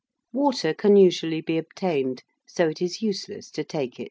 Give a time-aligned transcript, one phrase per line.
[0.33, 3.99] Water can usually be obtained so it is useless to take it.